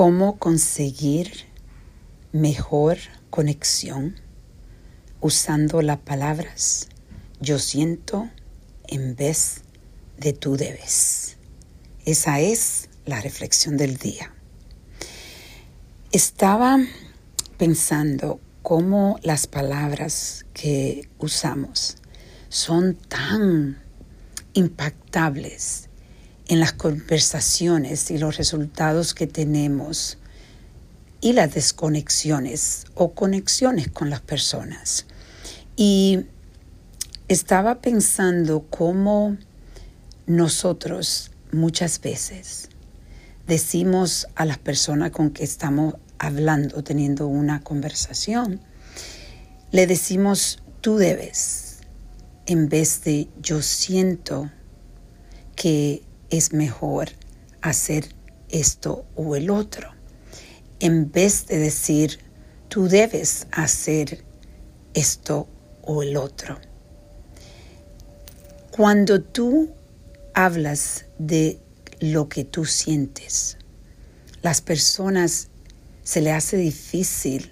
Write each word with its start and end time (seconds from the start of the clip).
cómo 0.00 0.38
conseguir 0.38 1.44
mejor 2.32 2.96
conexión 3.28 4.18
usando 5.20 5.82
las 5.82 5.98
palabras 5.98 6.88
yo 7.38 7.58
siento 7.58 8.30
en 8.88 9.14
vez 9.14 9.60
de 10.16 10.32
tú 10.32 10.56
debes. 10.56 11.36
Esa 12.06 12.40
es 12.40 12.88
la 13.04 13.20
reflexión 13.20 13.76
del 13.76 13.98
día. 13.98 14.32
Estaba 16.12 16.78
pensando 17.58 18.40
cómo 18.62 19.18
las 19.22 19.46
palabras 19.46 20.46
que 20.54 21.10
usamos 21.18 21.98
son 22.48 22.94
tan 22.94 23.82
impactables 24.54 25.89
en 26.50 26.58
las 26.58 26.72
conversaciones 26.72 28.10
y 28.10 28.18
los 28.18 28.36
resultados 28.36 29.14
que 29.14 29.28
tenemos 29.28 30.18
y 31.20 31.32
las 31.32 31.54
desconexiones 31.54 32.86
o 32.96 33.12
conexiones 33.12 33.88
con 33.88 34.10
las 34.10 34.20
personas. 34.20 35.06
Y 35.76 36.26
estaba 37.28 37.80
pensando 37.80 38.66
cómo 38.68 39.36
nosotros 40.26 41.30
muchas 41.52 42.00
veces 42.00 42.68
decimos 43.46 44.26
a 44.34 44.44
las 44.44 44.58
personas 44.58 45.12
con 45.12 45.30
que 45.30 45.44
estamos 45.44 45.94
hablando, 46.18 46.82
teniendo 46.82 47.28
una 47.28 47.60
conversación, 47.60 48.60
le 49.70 49.86
decimos 49.86 50.58
tú 50.80 50.96
debes 50.96 51.78
en 52.46 52.68
vez 52.68 53.04
de 53.04 53.28
yo 53.40 53.62
siento 53.62 54.50
que 55.54 56.02
es 56.30 56.52
mejor 56.52 57.10
hacer 57.60 58.08
esto 58.48 59.04
o 59.14 59.36
el 59.36 59.50
otro. 59.50 59.90
En 60.78 61.10
vez 61.10 61.46
de 61.46 61.58
decir, 61.58 62.18
tú 62.68 62.88
debes 62.88 63.46
hacer 63.52 64.24
esto 64.94 65.48
o 65.82 66.02
el 66.02 66.16
otro. 66.16 66.58
Cuando 68.70 69.20
tú 69.20 69.70
hablas 70.34 71.06
de 71.18 71.58
lo 72.00 72.28
que 72.28 72.44
tú 72.44 72.64
sientes, 72.64 73.58
las 74.42 74.60
personas 74.60 75.48
se 76.02 76.22
le 76.22 76.32
hace 76.32 76.56
difícil 76.56 77.50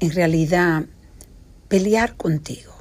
en 0.00 0.10
realidad 0.12 0.84
pelear 1.68 2.16
contigo 2.16 2.74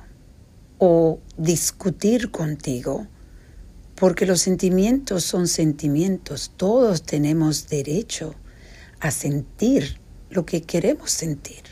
o 0.77 1.19
discutir 1.37 2.31
contigo 2.31 3.07
porque 3.99 4.25
los 4.25 4.39
sentimientos 4.41 5.25
son 5.25 5.47
sentimientos. 5.47 6.53
Todos 6.55 7.03
tenemos 7.03 7.67
derecho 7.67 8.33
a 9.01 9.11
sentir 9.11 9.99
lo 10.29 10.45
que 10.45 10.61
queremos 10.61 11.11
sentir. 11.11 11.63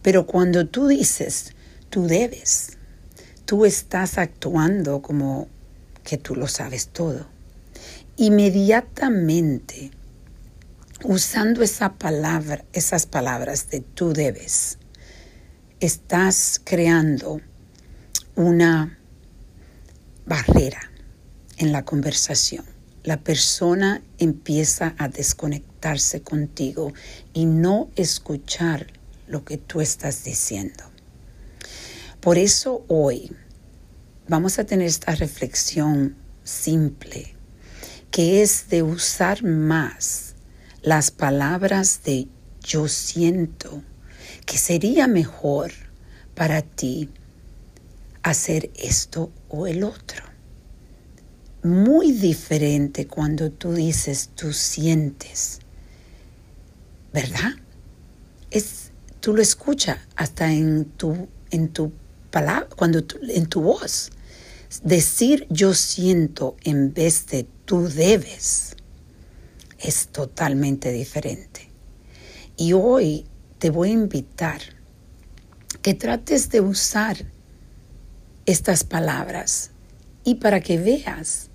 Pero 0.00 0.26
cuando 0.26 0.66
tú 0.66 0.88
dices, 0.88 1.52
tú 1.90 2.06
debes, 2.06 2.78
tú 3.44 3.66
estás 3.66 4.16
actuando 4.16 5.02
como 5.02 5.48
que 6.02 6.16
tú 6.16 6.34
lo 6.34 6.48
sabes 6.48 6.88
todo. 6.88 7.26
Inmediatamente, 8.16 9.90
usando 11.02 11.62
esa 11.62 11.92
palabra, 11.92 12.64
esas 12.72 13.04
palabras 13.04 13.68
de 13.68 13.80
tú 13.80 14.14
debes, 14.14 14.78
estás 15.80 16.58
creando 16.64 17.42
una 18.34 18.98
barrera 20.24 20.93
en 21.58 21.72
la 21.72 21.84
conversación. 21.84 22.64
La 23.02 23.20
persona 23.20 24.02
empieza 24.18 24.94
a 24.98 25.08
desconectarse 25.08 26.22
contigo 26.22 26.92
y 27.32 27.44
no 27.44 27.90
escuchar 27.96 28.86
lo 29.26 29.44
que 29.44 29.58
tú 29.58 29.80
estás 29.80 30.24
diciendo. 30.24 30.84
Por 32.20 32.38
eso 32.38 32.84
hoy 32.88 33.30
vamos 34.26 34.58
a 34.58 34.64
tener 34.64 34.86
esta 34.86 35.14
reflexión 35.14 36.16
simple, 36.44 37.34
que 38.10 38.42
es 38.42 38.68
de 38.70 38.82
usar 38.82 39.42
más 39.42 40.34
las 40.80 41.10
palabras 41.10 42.00
de 42.04 42.28
yo 42.62 42.88
siento, 42.88 43.82
que 44.46 44.56
sería 44.56 45.06
mejor 45.08 45.72
para 46.34 46.62
ti 46.62 47.10
hacer 48.22 48.70
esto 48.74 49.30
o 49.48 49.66
el 49.66 49.84
otro 49.84 50.33
muy 51.64 52.12
diferente 52.12 53.06
cuando 53.06 53.50
tú 53.50 53.72
dices 53.72 54.30
tú 54.34 54.52
sientes, 54.52 55.60
¿verdad? 57.12 57.52
Es, 58.50 58.92
tú 59.20 59.34
lo 59.34 59.40
escuchas 59.40 59.98
hasta 60.14 60.52
en 60.52 60.84
tu, 60.84 61.26
en 61.50 61.68
tu 61.70 61.90
palabra, 62.30 62.68
cuando 62.76 63.02
en 63.28 63.46
tu 63.46 63.62
voz. 63.62 64.10
Decir 64.82 65.46
yo 65.48 65.72
siento 65.72 66.56
en 66.64 66.92
vez 66.92 67.26
de 67.28 67.46
tú 67.64 67.88
debes 67.88 68.76
es 69.78 70.08
totalmente 70.08 70.92
diferente. 70.92 71.70
Y 72.58 72.74
hoy 72.74 73.24
te 73.58 73.70
voy 73.70 73.88
a 73.88 73.92
invitar 73.92 74.60
que 75.80 75.94
trates 75.94 76.50
de 76.50 76.60
usar 76.60 77.24
estas 78.44 78.84
palabras 78.84 79.70
y 80.24 80.36
para 80.36 80.60
que 80.60 80.78
veas 80.78 81.50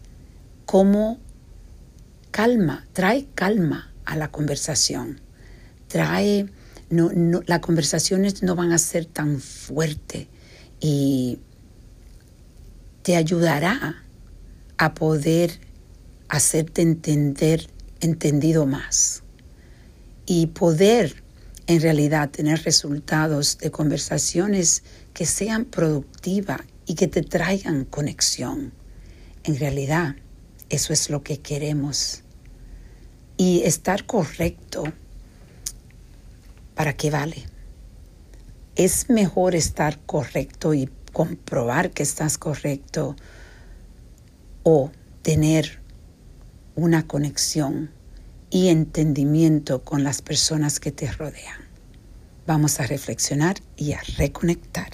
cómo 0.69 1.17
calma, 2.29 2.85
trae 2.93 3.25
calma 3.33 3.91
a 4.05 4.15
la 4.15 4.29
conversación. 4.29 5.19
Trae, 5.87 6.45
no, 6.91 7.09
no, 7.11 7.41
las 7.47 7.61
conversaciones 7.61 8.43
no 8.43 8.55
van 8.55 8.71
a 8.71 8.77
ser 8.77 9.05
tan 9.05 9.39
fuertes 9.39 10.27
y 10.79 11.39
te 13.01 13.15
ayudará 13.15 14.03
a 14.77 14.93
poder 14.93 15.59
hacerte 16.27 16.83
entender, 16.83 17.67
entendido 17.99 18.67
más 18.67 19.23
y 20.27 20.45
poder 20.45 21.23
en 21.65 21.81
realidad 21.81 22.29
tener 22.29 22.61
resultados 22.61 23.57
de 23.57 23.71
conversaciones 23.71 24.83
que 25.15 25.25
sean 25.25 25.65
productivas 25.65 26.61
y 26.85 26.93
que 26.93 27.07
te 27.07 27.23
traigan 27.23 27.85
conexión. 27.85 28.71
En 29.43 29.57
realidad, 29.57 30.15
eso 30.69 30.93
es 30.93 31.09
lo 31.09 31.23
que 31.23 31.39
queremos. 31.39 32.23
Y 33.37 33.61
estar 33.63 34.05
correcto, 34.05 34.83
¿para 36.75 36.93
qué 36.93 37.09
vale? 37.09 37.43
Es 38.75 39.09
mejor 39.09 39.55
estar 39.55 39.99
correcto 40.05 40.73
y 40.73 40.89
comprobar 41.13 41.91
que 41.91 42.03
estás 42.03 42.37
correcto 42.37 43.15
o 44.63 44.91
tener 45.21 45.79
una 46.75 47.07
conexión 47.07 47.91
y 48.49 48.69
entendimiento 48.69 49.83
con 49.83 50.03
las 50.03 50.21
personas 50.21 50.79
que 50.79 50.91
te 50.91 51.11
rodean. 51.11 51.59
Vamos 52.47 52.79
a 52.79 52.87
reflexionar 52.87 53.57
y 53.75 53.93
a 53.93 54.01
reconectar. 54.17 54.89